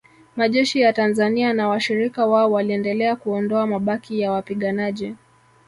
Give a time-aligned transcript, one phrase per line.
[0.35, 5.15] Majeshi ya Tanzania na washirika wao waliendelea kuondoa mabaki ya wapiganaji